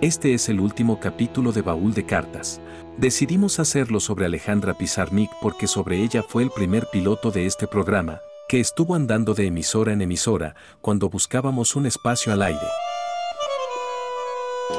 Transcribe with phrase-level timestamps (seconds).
[0.00, 2.60] Este es el último capítulo de Baúl de Cartas.
[2.96, 8.20] Decidimos hacerlo sobre Alejandra Pizarnik porque sobre ella fue el primer piloto de este programa,
[8.48, 12.68] que estuvo andando de emisora en emisora cuando buscábamos un espacio al aire.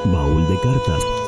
[0.05, 1.24] Baúl de Cartas.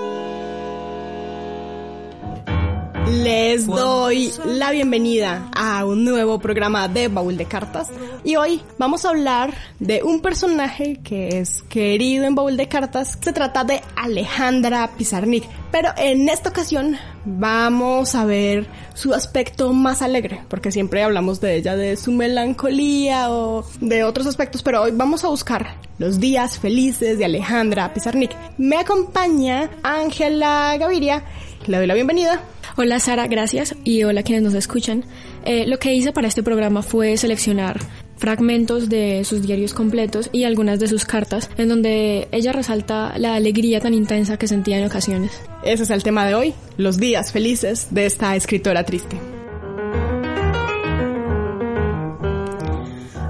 [3.11, 7.87] Les doy la bienvenida a un nuevo programa de Baúl de Cartas
[8.25, 13.17] y hoy vamos a hablar de un personaje que es querido en Baúl de Cartas.
[13.21, 20.01] Se trata de Alejandra Pizarnik, pero en esta ocasión vamos a ver su aspecto más
[20.01, 24.91] alegre, porque siempre hablamos de ella, de su melancolía o de otros aspectos, pero hoy
[24.93, 28.35] vamos a buscar los días felices de Alejandra Pizarnik.
[28.57, 31.23] Me acompaña Ángela Gaviria,
[31.67, 32.41] le doy la bienvenida.
[32.79, 35.03] Hola Sara, gracias y hola quienes nos escuchan.
[35.45, 37.79] Eh, lo que hice para este programa fue seleccionar
[38.17, 43.33] fragmentos de sus diarios completos y algunas de sus cartas, en donde ella resalta la
[43.33, 45.31] alegría tan intensa que sentía en ocasiones.
[45.63, 49.19] Ese es el tema de hoy, los días felices de esta escritora triste.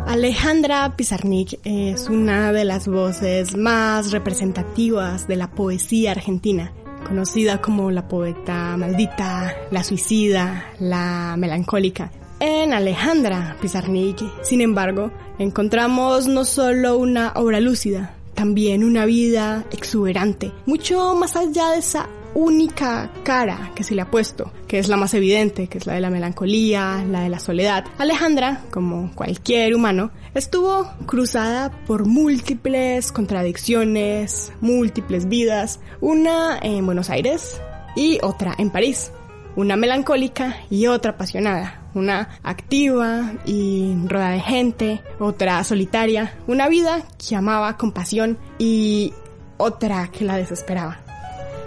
[0.07, 6.73] Alejandra Pizarnik es una de las voces más representativas de la poesía argentina
[7.07, 12.11] conocida como la poeta maldita, la suicida, la melancólica.
[12.39, 20.51] En Alejandra Pizarnik, sin embargo, encontramos no solo una obra lúcida, también una vida exuberante,
[20.65, 24.95] mucho más allá de esa única cara que se le ha puesto, que es la
[24.95, 27.85] más evidente, que es la de la melancolía, la de la soledad.
[27.97, 37.59] Alejandra, como cualquier humano, estuvo cruzada por múltiples contradicciones, múltiples vidas, una en Buenos Aires
[37.95, 39.11] y otra en París,
[39.55, 47.01] una melancólica y otra apasionada, una activa y rodeada de gente, otra solitaria, una vida
[47.17, 49.11] que amaba con pasión y
[49.57, 51.06] otra que la desesperaba.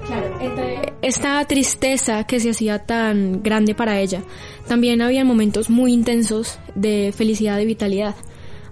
[0.06, 0.38] Claro,
[1.02, 4.22] esta tristeza que se hacía tan grande para ella,
[4.66, 8.14] también había momentos muy intensos de felicidad y vitalidad.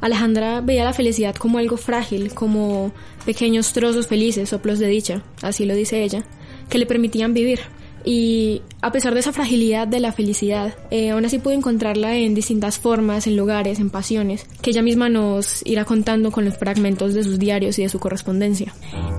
[0.00, 2.92] Alejandra veía la felicidad como algo frágil, como
[3.24, 6.24] pequeños trozos felices, soplos de dicha, así lo dice ella,
[6.68, 7.60] que le permitían vivir.
[8.04, 12.34] Y a pesar de esa fragilidad de la felicidad, eh, aún así pudo encontrarla en
[12.34, 17.14] distintas formas, en lugares, en pasiones, que ella misma nos irá contando con los fragmentos
[17.14, 18.74] de sus diarios y de su correspondencia.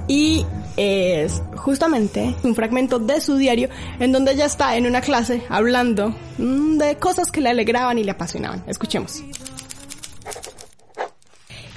[0.08, 0.46] Y
[0.78, 3.70] es justamente un fragmento de su diario
[4.00, 8.04] en donde ella está en una clase hablando mm, de cosas que le alegraban y
[8.04, 8.64] le apasionaban.
[8.68, 9.24] Escuchemos.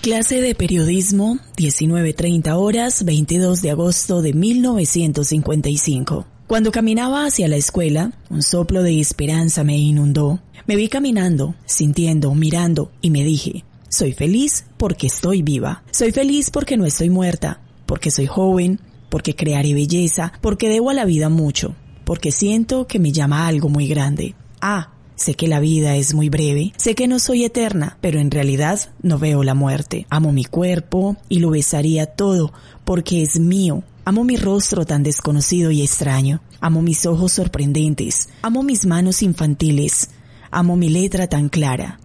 [0.02, 6.26] Clase de periodismo, 19.30 horas, 22 de agosto de 1955.
[6.52, 10.40] Cuando caminaba hacia la escuela, un soplo de esperanza me inundó.
[10.66, 15.82] Me vi caminando, sintiendo, mirando y me dije, soy feliz porque estoy viva.
[15.92, 20.92] Soy feliz porque no estoy muerta, porque soy joven, porque crearé belleza, porque debo a
[20.92, 21.74] la vida mucho,
[22.04, 24.34] porque siento que me llama algo muy grande.
[24.60, 28.30] Ah, Sé que la vida es muy breve, sé que no soy eterna, pero en
[28.30, 30.06] realidad no veo la muerte.
[30.10, 32.52] Amo mi cuerpo y lo besaría todo
[32.84, 36.40] porque es mío, Amo mi rostro tan desconocido y extraño.
[36.60, 38.30] Amo mis ojos sorprendentes.
[38.42, 40.10] Amo mis manos infantiles.
[40.50, 42.00] Amo mi letra tan clara.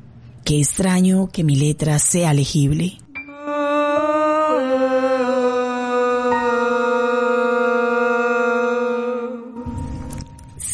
[0.46, 3.00] Qué extraño que mi letra sea legible.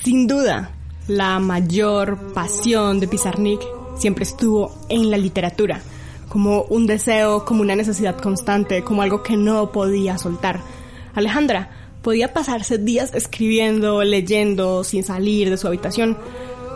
[0.03, 0.71] Sin duda,
[1.07, 3.61] la mayor pasión de Pizarnik
[3.95, 5.81] siempre estuvo en la literatura,
[6.27, 10.82] como un deseo, como una necesidad constante, como algo que no podía soltar
[11.13, 11.69] Alejandra
[12.01, 16.17] podía pasarse días escribiendo, leyendo, sin salir de su habitación.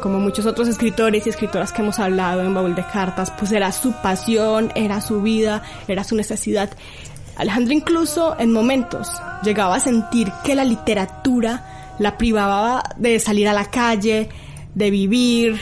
[0.01, 3.71] Como muchos otros escritores y escritoras que hemos hablado en Baúl de Cartas, pues era
[3.71, 6.69] su pasión, era su vida, era su necesidad.
[7.35, 9.09] Alejandra incluso en momentos
[9.43, 14.29] llegaba a sentir que la literatura la privaba de salir a la calle,
[14.75, 15.59] de vivir,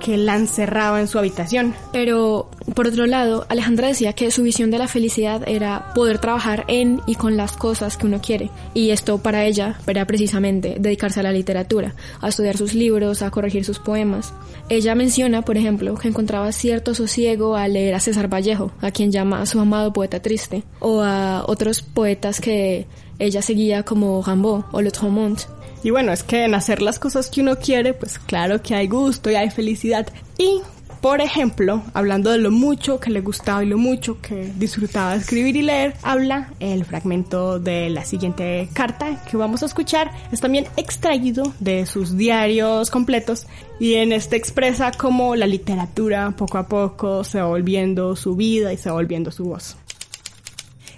[0.00, 1.74] que la encerraba en su habitación.
[1.92, 6.64] Pero, por otro lado, Alejandra decía que su visión de la felicidad era poder trabajar
[6.68, 8.50] en y con las cosas que uno quiere.
[8.74, 13.30] Y esto para ella era precisamente dedicarse a la literatura, a estudiar sus libros, a
[13.30, 14.32] corregir sus poemas.
[14.68, 19.12] Ella menciona, por ejemplo, que encontraba cierto sosiego al leer a César Vallejo, a quien
[19.12, 22.86] llama a su amado poeta triste, o a otros poetas que
[23.18, 25.40] ella seguía como Rimbaud o Le Tromont,
[25.82, 28.88] y bueno, es que en hacer las cosas que uno quiere, pues claro que hay
[28.88, 30.06] gusto y hay felicidad.
[30.38, 30.60] Y,
[31.00, 35.56] por ejemplo, hablando de lo mucho que le gustaba y lo mucho que disfrutaba escribir
[35.56, 40.10] y leer, habla el fragmento de la siguiente carta que vamos a escuchar.
[40.32, 43.46] Es también extraído de sus diarios completos
[43.78, 48.72] y en este expresa cómo la literatura poco a poco se va volviendo su vida
[48.72, 49.76] y se va volviendo su voz.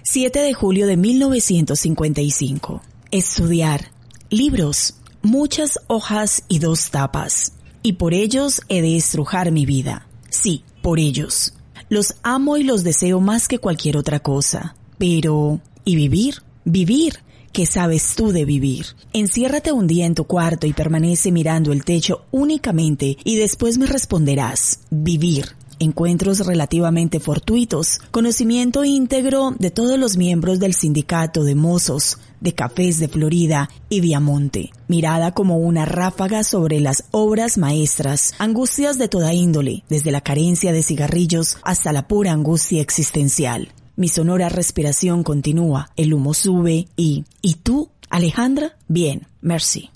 [0.03, 2.81] 7 de julio de 1955.
[3.11, 3.98] Estudiar.
[4.31, 4.93] Libros.
[5.23, 7.53] Muchas hojas y dos tapas.
[7.81, 10.07] Y por ellos he de estrujar mi vida.
[10.29, 11.53] Sí, por ellos.
[11.89, 14.75] Los amo y los deseo más que cualquier otra cosa.
[14.99, 16.43] Pero, ¿y vivir?
[16.63, 17.23] Vivir.
[17.51, 18.85] ¿Qué sabes tú de vivir?
[19.13, 23.87] Enciérrate un día en tu cuarto y permanece mirando el techo únicamente y después me
[23.87, 25.55] responderás, vivir.
[25.79, 32.99] Encuentros relativamente fortuitos, conocimiento íntegro de todos los miembros del sindicato de mozos, de cafés
[32.99, 34.71] de Florida y Viamonte.
[34.87, 40.71] Mirada como una ráfaga sobre las obras maestras, angustias de toda índole, desde la carencia
[40.71, 43.73] de cigarrillos hasta la pura angustia existencial.
[43.95, 47.25] Mi sonora respiración continúa, el humo sube y...
[47.41, 48.77] ¿Y tú, Alejandra?
[48.87, 49.89] Bien, merci.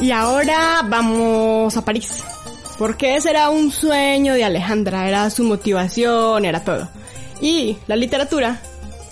[0.00, 2.22] Y ahora vamos a París.
[2.78, 6.88] Porque ese era un sueño de Alejandra, era su motivación, era todo.
[7.40, 8.60] Y la literatura,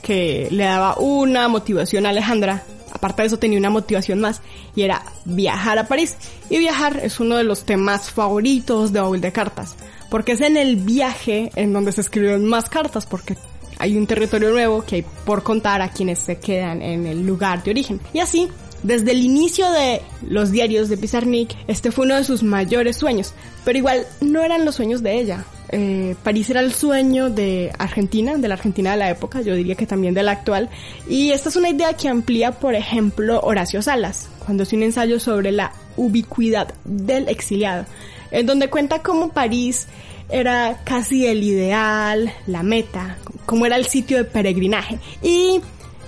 [0.04, 2.62] que le daba una motivación a Alejandra,
[2.92, 4.42] aparte de eso tenía una motivación más,
[4.76, 6.16] y era viajar a París.
[6.50, 9.74] Y viajar es uno de los temas favoritos de Baúl de Cartas
[10.14, 13.36] porque es en el viaje en donde se escriben más cartas, porque
[13.78, 17.64] hay un territorio nuevo que hay por contar a quienes se quedan en el lugar
[17.64, 18.00] de origen.
[18.12, 18.48] Y así,
[18.84, 23.34] desde el inicio de los diarios de Pizarnik, este fue uno de sus mayores sueños,
[23.64, 25.44] pero igual no eran los sueños de ella.
[25.70, 29.74] Eh, París era el sueño de Argentina, de la Argentina de la época, yo diría
[29.74, 30.68] que también de la actual,
[31.08, 35.18] y esta es una idea que amplía, por ejemplo, Horacio Salas, cuando hace un ensayo
[35.18, 37.86] sobre la ubicuidad del exiliado
[38.34, 39.86] en donde cuenta cómo París
[40.28, 44.98] era casi el ideal, la meta, cómo era el sitio de peregrinaje.
[45.22, 45.60] Y,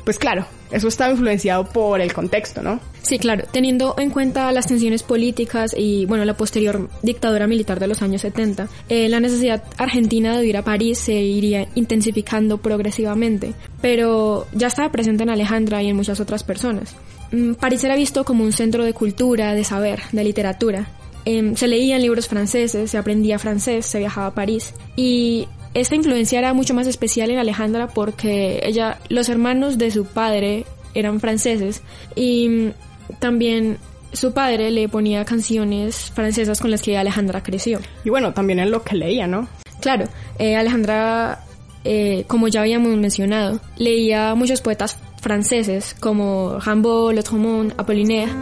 [0.05, 2.81] pues claro, eso estaba influenciado por el contexto, ¿no?
[3.07, 7.87] Sí, claro, teniendo en cuenta las tensiones políticas y, bueno, la posterior dictadura militar de
[7.87, 13.55] los años 70, eh, la necesidad argentina de ir a París se iría intensificando progresivamente,
[13.81, 16.97] pero ya estaba presente en Alejandra y en muchas otras personas.
[17.31, 20.89] Mm, París era visto como un centro de cultura, de saber, de literatura,
[21.27, 24.73] Em, se leían libros franceses, se aprendía francés, se viajaba a París.
[24.95, 30.05] Y esta influencia era mucho más especial en Alejandra porque ella, los hermanos de su
[30.07, 30.65] padre
[30.95, 31.83] eran franceses
[32.15, 32.73] y mm,
[33.19, 33.79] también
[34.13, 37.81] su padre le ponía canciones francesas con las que Alejandra creció.
[38.05, 39.49] Y bueno, también en lo que leía, ¿no?
[39.81, 40.07] Claro,
[40.39, 41.45] eh, Alejandra,
[41.85, 48.33] eh, como ya habíamos mencionado, leía muchos poetas franceses como Rimbaud, Lautréamont, Apollinaire.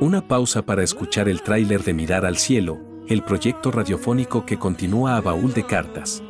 [0.00, 5.16] Una pausa para escuchar el tráiler de Mirar al Cielo, el proyecto radiofónico que continúa
[5.16, 6.22] a Baúl de Cartas.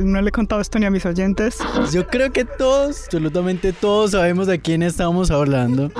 [0.00, 1.58] No le he contado esto ni a mis oyentes.
[1.92, 5.90] Yo creo que todos, absolutamente todos sabemos de quién estamos hablando.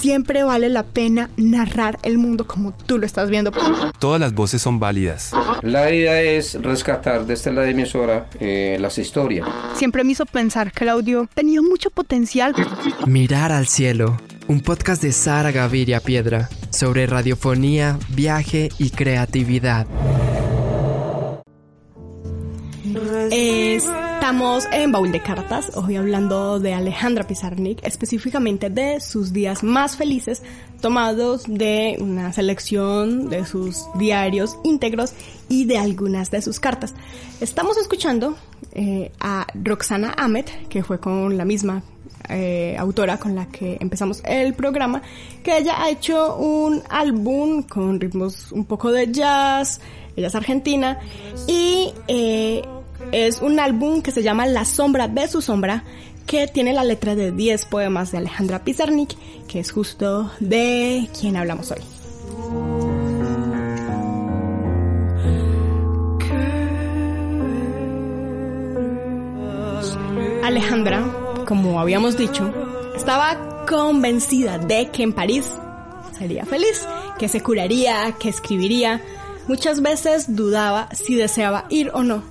[0.00, 3.52] Siempre vale la pena narrar el mundo como tú lo estás viendo.
[3.98, 5.32] Todas las voces son válidas.
[5.62, 9.48] La idea es rescatar desde la emisora eh, las historias.
[9.74, 12.54] Siempre me hizo pensar que el audio tenía mucho potencial.
[13.06, 14.16] Mirar al cielo
[14.50, 19.86] un podcast de Sara Gaviria Piedra sobre radiofonía, viaje y creatividad.
[23.32, 29.96] Estamos en Baúl de Cartas, hoy hablando de Alejandra Pizarnik, específicamente de sus días más
[29.96, 30.42] felices,
[30.80, 35.12] tomados de una selección de sus diarios íntegros
[35.48, 36.92] y de algunas de sus cartas.
[37.40, 38.36] Estamos escuchando
[38.72, 41.84] eh, a Roxana Ahmed, que fue con la misma
[42.28, 45.02] eh, autora con la que empezamos el programa,
[45.44, 49.80] que ella ha hecho un álbum con ritmos un poco de jazz,
[50.16, 50.98] ella es argentina,
[51.46, 52.62] y eh,
[53.12, 55.84] es un álbum que se llama La sombra de su sombra,
[56.26, 59.16] que tiene la letra de 10 poemas de Alejandra Pizarnik,
[59.48, 61.80] que es justo de quien hablamos hoy.
[70.44, 71.04] Alejandra
[71.50, 72.48] como habíamos dicho,
[72.94, 75.52] estaba convencida de que en París
[76.16, 76.86] sería feliz,
[77.18, 79.02] que se curaría, que escribiría.
[79.48, 82.22] Muchas veces dudaba si deseaba ir o no,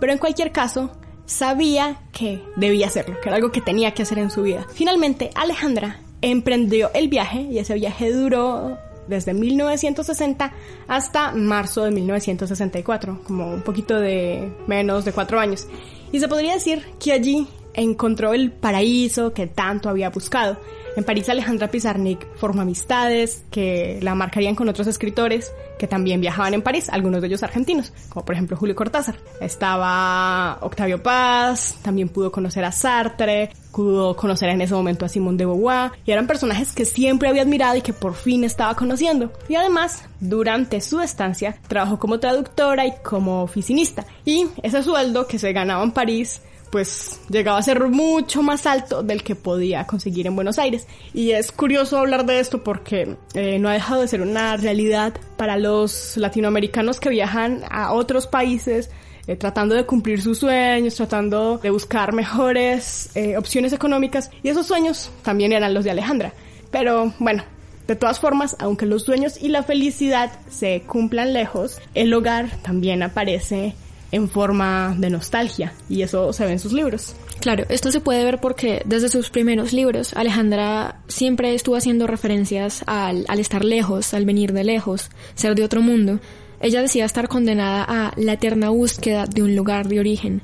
[0.00, 0.90] pero en cualquier caso,
[1.26, 4.66] sabía que debía hacerlo, que era algo que tenía que hacer en su vida.
[4.72, 10.52] Finalmente, Alejandra emprendió el viaje y ese viaje duró desde 1960
[10.88, 15.66] hasta marzo de 1964, como un poquito de menos de cuatro años.
[16.12, 20.58] Y se podría decir que allí encontró el paraíso que tanto había buscado.
[20.96, 26.54] En París Alejandra Pizarnik formó amistades que la marcarían con otros escritores que también viajaban
[26.54, 29.16] en París, algunos de ellos argentinos, como por ejemplo Julio Cortázar.
[29.40, 35.36] Estaba Octavio Paz, también pudo conocer a Sartre, pudo conocer en ese momento a Simone
[35.36, 39.30] de Beauvoir, y eran personajes que siempre había admirado y que por fin estaba conociendo.
[39.50, 44.06] Y además, durante su estancia, trabajó como traductora y como oficinista.
[44.24, 46.40] Y ese sueldo que se ganaba en París
[46.70, 50.86] pues llegaba a ser mucho más alto del que podía conseguir en Buenos Aires.
[51.14, 55.14] Y es curioso hablar de esto porque eh, no ha dejado de ser una realidad
[55.36, 58.90] para los latinoamericanos que viajan a otros países
[59.26, 64.30] eh, tratando de cumplir sus sueños, tratando de buscar mejores eh, opciones económicas.
[64.42, 66.32] Y esos sueños también eran los de Alejandra.
[66.70, 67.44] Pero bueno,
[67.88, 73.02] de todas formas, aunque los sueños y la felicidad se cumplan lejos, el hogar también
[73.02, 73.74] aparece
[74.16, 77.14] en forma de nostalgia y eso se ve en sus libros.
[77.40, 82.82] Claro, esto se puede ver porque desde sus primeros libros Alejandra siempre estuvo haciendo referencias
[82.86, 86.18] al, al estar lejos, al venir de lejos, ser de otro mundo.
[86.60, 90.42] Ella decía estar condenada a la eterna búsqueda de un lugar de origen.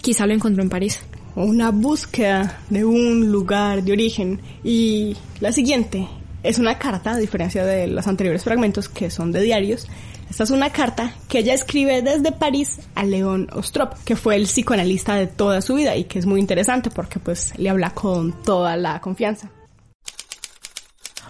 [0.00, 1.00] Quizá lo encontró en París.
[1.34, 4.40] Una búsqueda de un lugar de origen.
[4.62, 6.08] Y la siguiente
[6.44, 9.88] es una carta, a diferencia de los anteriores fragmentos que son de diarios,
[10.30, 14.44] esta es una carta que ella escribe desde París a León Ostrop, que fue el
[14.44, 18.32] psicoanalista de toda su vida y que es muy interesante porque pues le habla con
[18.42, 19.50] toda la confianza.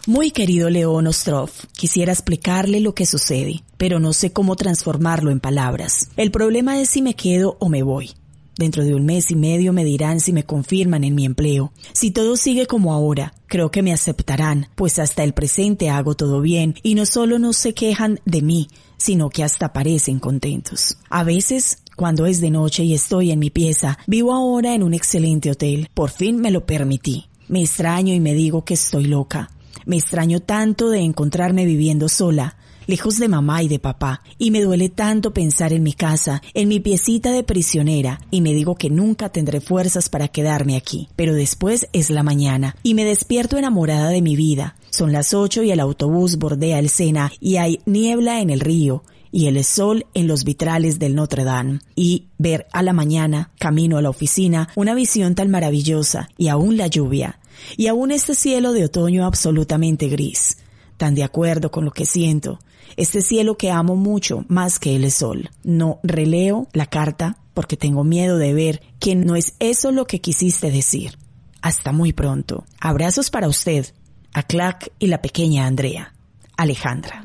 [0.06, 5.38] Muy querido León Ostrov, quisiera explicarle lo que sucede, pero no sé cómo transformarlo en
[5.38, 6.08] palabras.
[6.16, 8.14] El problema es si me quedo o me voy.
[8.56, 11.72] Dentro de un mes y medio me dirán si me confirman en mi empleo.
[11.92, 16.40] Si todo sigue como ahora, creo que me aceptarán, pues hasta el presente hago todo
[16.40, 20.98] bien y no solo no se quejan de mí, sino que hasta parecen contentos.
[21.08, 24.94] A veces cuando es de noche y estoy en mi pieza, vivo ahora en un
[24.94, 25.88] excelente hotel.
[25.94, 27.26] Por fin me lo permití.
[27.48, 29.50] Me extraño y me digo que estoy loca.
[29.84, 34.62] Me extraño tanto de encontrarme viviendo sola, lejos de mamá y de papá, y me
[34.62, 38.90] duele tanto pensar en mi casa, en mi piecita de prisionera, y me digo que
[38.90, 41.08] nunca tendré fuerzas para quedarme aquí.
[41.16, 44.76] Pero después es la mañana, y me despierto enamorada de mi vida.
[44.98, 49.04] Son las ocho y el autobús bordea el Sena, y hay niebla en el río,
[49.30, 53.98] y el sol en los vitrales del Notre Dame, y ver a la mañana, camino
[53.98, 57.38] a la oficina, una visión tan maravillosa, y aún la lluvia,
[57.76, 60.58] y aún este cielo de otoño absolutamente gris,
[60.96, 62.58] tan de acuerdo con lo que siento,
[62.96, 65.50] este cielo que amo mucho más que el sol.
[65.62, 70.20] No releo la carta porque tengo miedo de ver que no es eso lo que
[70.20, 71.18] quisiste decir.
[71.60, 72.64] Hasta muy pronto.
[72.80, 73.86] Abrazos para usted,
[74.32, 76.12] a Clack y la pequeña Andrea.
[76.56, 77.24] Alejandra.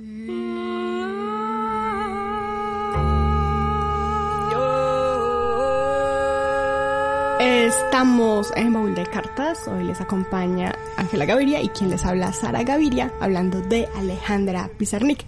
[7.39, 9.67] Estamos en Baúl de Cartas.
[9.67, 15.25] Hoy les acompaña Ángela Gaviria y quien les habla Sara Gaviria, hablando de Alejandra Pizarnik.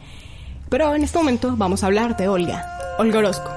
[0.69, 2.65] Pero en este momento vamos a hablar de Olga,
[2.99, 3.51] Olga Orozco.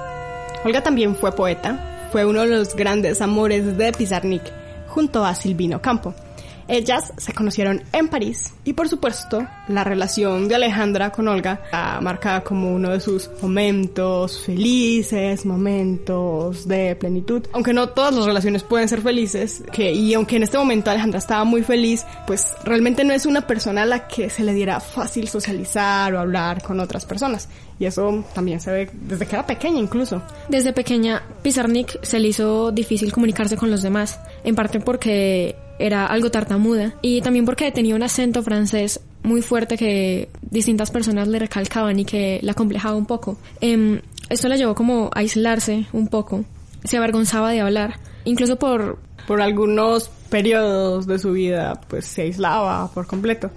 [0.65, 4.43] Olga también fue poeta, fue uno de los grandes amores de Pizarnik
[4.89, 6.15] junto a Silvino Campo.
[6.69, 11.99] Ellas se conocieron en París y por supuesto la relación de Alejandra con Olga está
[12.03, 17.47] marcada como uno de sus momentos felices, momentos de plenitud.
[17.53, 21.45] Aunque no todas las relaciones pueden ser felices, y aunque en este momento Alejandra estaba
[21.45, 25.29] muy feliz, pues realmente no es una persona a la que se le diera fácil
[25.29, 27.49] socializar o hablar con otras personas.
[27.81, 30.21] Y eso también se ve desde que era pequeña incluso.
[30.49, 36.07] Desde pequeña, Pizarnik se le hizo difícil comunicarse con los demás, en parte porque era
[36.07, 41.39] algo tartamuda y también porque tenía un acento francés muy fuerte que distintas personas le
[41.39, 43.39] recalcaban y que la complejaba un poco.
[43.61, 46.45] Eh, esto la llevó como a aislarse un poco,
[46.85, 48.99] se avergonzaba de hablar, incluso por...
[49.27, 53.51] Por algunos periodos de su vida pues se aislaba por completo.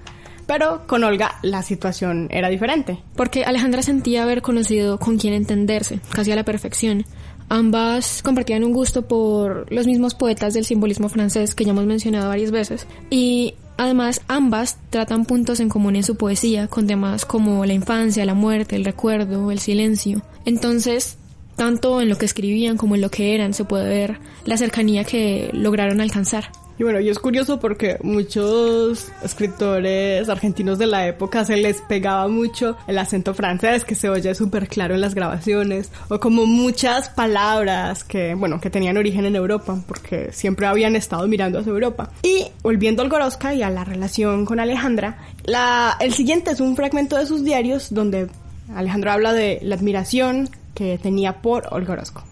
[0.48, 3.00] Pero con Olga la situación era diferente.
[3.16, 7.06] Porque Alejandra sentía haber conocido con quien entenderse, casi a la perfección.
[7.53, 12.29] Ambas compartían un gusto por los mismos poetas del simbolismo francés que ya hemos mencionado
[12.29, 17.65] varias veces y además ambas tratan puntos en común en su poesía con temas como
[17.65, 20.22] la infancia, la muerte, el recuerdo, el silencio.
[20.46, 21.17] Entonces,
[21.58, 25.03] tanto en lo que escribían como en lo que eran se puede ver la cercanía
[25.03, 26.53] que lograron alcanzar.
[26.80, 32.28] Y bueno, y es curioso porque muchos escritores argentinos de la época se les pegaba
[32.28, 37.10] mucho el acento francés que se oye súper claro en las grabaciones o como muchas
[37.10, 42.12] palabras que, bueno, que tenían origen en Europa porque siempre habían estado mirando hacia Europa.
[42.24, 46.75] Y volviendo al Gorosca y a la relación con Alejandra, la, el siguiente es un
[46.75, 48.28] fragmento de sus diarios donde
[48.75, 52.24] Alejandro habla de la admiración que tenía por Olga Orozco.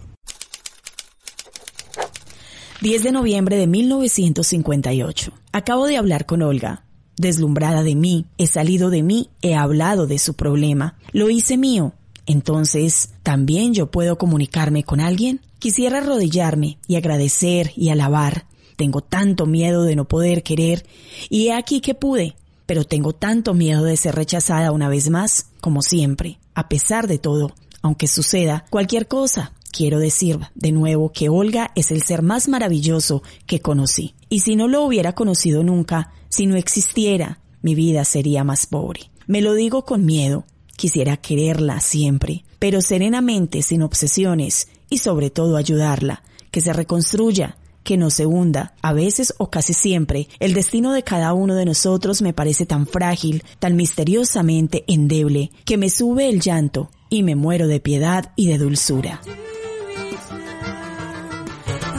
[2.82, 5.32] 10 de noviembre de 1958.
[5.52, 6.86] Acabo de hablar con Olga.
[7.18, 10.96] Deslumbrada de mí, he salido de mí, he hablado de su problema.
[11.12, 11.92] Lo hice mío.
[12.24, 15.42] Entonces, ¿también yo puedo comunicarme con alguien?
[15.58, 18.46] Quisiera arrodillarme y agradecer y alabar.
[18.76, 20.86] Tengo tanto miedo de no poder querer
[21.28, 22.34] y he aquí que pude,
[22.64, 27.18] pero tengo tanto miedo de ser rechazada una vez más, como siempre, a pesar de
[27.18, 29.52] todo, aunque suceda cualquier cosa.
[29.72, 34.14] Quiero decir de nuevo que Olga es el ser más maravilloso que conocí.
[34.28, 39.10] Y si no lo hubiera conocido nunca, si no existiera, mi vida sería más pobre.
[39.26, 40.44] Me lo digo con miedo.
[40.76, 47.96] Quisiera quererla siempre, pero serenamente, sin obsesiones, y sobre todo ayudarla, que se reconstruya, que
[47.96, 48.74] no se hunda.
[48.82, 52.86] A veces o casi siempre, el destino de cada uno de nosotros me parece tan
[52.86, 58.48] frágil, tan misteriosamente endeble, que me sube el llanto y me muero de piedad y
[58.48, 59.20] de dulzura.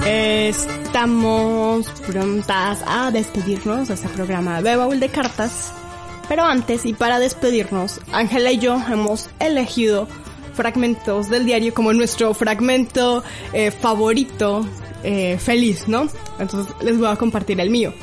[0.06, 5.72] Estamos prontas a despedirnos de este programa de Baúl de Cartas.
[6.28, 10.08] Pero antes y para despedirnos, Ángela y yo hemos elegido
[10.54, 14.66] fragmentos del diario como nuestro fragmento eh, favorito
[15.04, 16.08] eh, feliz, ¿no?
[16.40, 17.94] Entonces les voy a compartir el mío.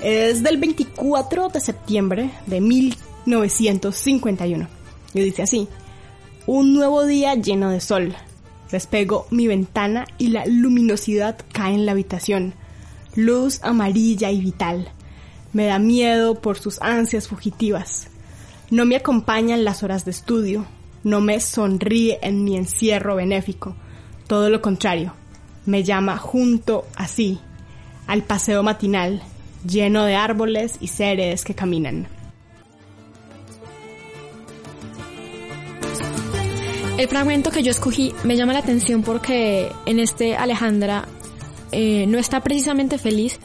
[0.00, 4.68] Es del 24 de septiembre de 1951.
[5.14, 5.68] Y dice así,
[6.46, 8.16] un nuevo día lleno de sol.
[8.70, 12.54] Despego mi ventana y la luminosidad cae en la habitación.
[13.14, 14.88] Luz amarilla y vital.
[15.52, 18.08] Me da miedo por sus ansias fugitivas.
[18.70, 20.66] No me acompañan las horas de estudio.
[21.04, 23.76] No me sonríe en mi encierro benéfico.
[24.26, 25.14] Todo lo contrario.
[25.64, 27.38] Me llama junto así
[28.06, 29.22] al paseo matinal,
[29.66, 32.08] lleno de árboles y seres que caminan.
[36.98, 41.06] El fragmento que yo escogí me llama la atención porque en este Alejandra
[41.70, 43.38] eh, no está precisamente feliz,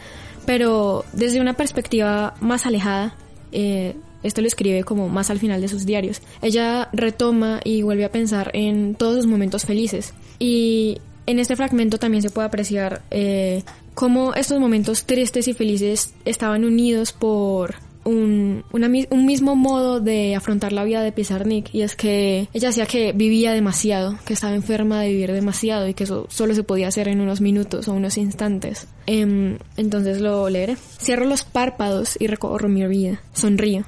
[0.45, 3.13] pero desde una perspectiva más alejada,
[3.51, 6.21] eh, esto lo escribe como más al final de sus diarios.
[6.41, 10.13] Ella retoma y vuelve a pensar en todos sus momentos felices.
[10.39, 16.13] Y en este fragmento también se puede apreciar eh, cómo estos momentos tristes y felices
[16.23, 21.95] estaban unidos por un, un mismo modo de afrontar la vida de Pizarnik y es
[21.95, 26.27] que ella decía que vivía demasiado, que estaba enferma de vivir demasiado y que eso
[26.29, 28.87] solo se podía hacer en unos minutos o unos instantes.
[29.05, 30.75] Em, entonces lo leeré.
[30.75, 33.21] Cierro los párpados y recorro mi vida.
[33.33, 33.85] Sonrío.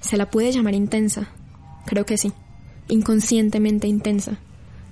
[0.00, 1.28] ¿Se la puede llamar intensa?
[1.86, 2.32] Creo que sí.
[2.88, 4.38] Inconscientemente intensa.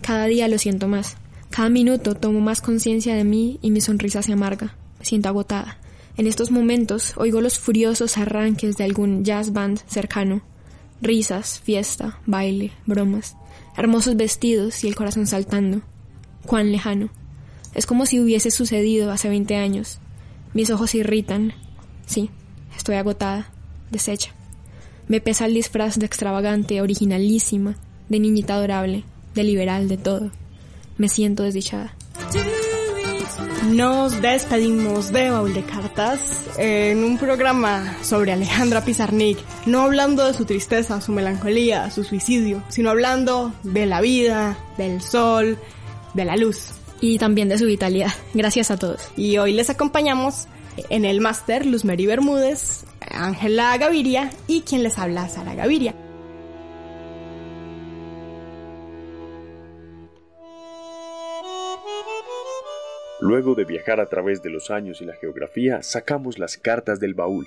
[0.02, 1.16] Cada día lo siento más.
[1.50, 4.76] Cada minuto tomo más conciencia de mí y mi sonrisa se amarga.
[4.98, 5.80] Me siento agotada.
[6.20, 10.42] En estos momentos oigo los furiosos arranques de algún jazz band cercano.
[11.00, 13.37] Risas, fiesta, baile, bromas,
[13.74, 15.80] hermosos vestidos y el corazón saltando.
[16.44, 17.09] Cuán lejano.
[17.72, 19.98] Es como si hubiese sucedido hace veinte años.
[20.52, 21.54] Mis ojos irritan.
[22.04, 22.28] Sí,
[22.76, 23.50] estoy agotada,
[23.90, 24.35] deshecha.
[25.09, 27.78] Me pesa el disfraz de extravagante, originalísima,
[28.11, 29.04] de niñita adorable,
[29.35, 30.30] de liberal, de todo.
[30.98, 31.96] Me siento desdichada.
[33.70, 40.35] Nos despedimos de Baúl de Cartas en un programa sobre Alejandra Pizarnik, no hablando de
[40.35, 45.56] su tristeza, su melancolía, su suicidio, sino hablando de la vida, del sol,
[46.14, 46.72] de la luz.
[47.00, 48.11] Y también de su vitalidad.
[48.35, 49.09] Gracias a todos.
[49.16, 50.48] Y hoy les acompañamos
[50.88, 55.94] en el máster Luz Mary Bermúdez, Ángela Gaviria y quien les habla, Sara Gaviria.
[63.22, 67.12] Luego de viajar a través de los años y la geografía, sacamos las cartas del
[67.12, 67.46] baúl.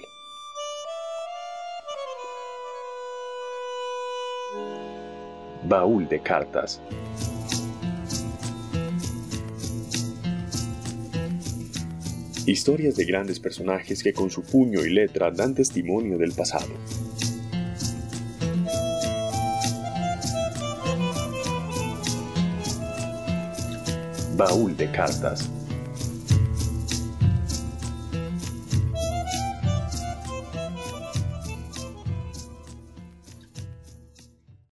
[5.64, 6.80] Baúl de cartas.
[12.46, 16.74] Historias de grandes personajes que con su puño y letra dan testimonio del pasado.
[24.38, 25.63] Baúl de cartas.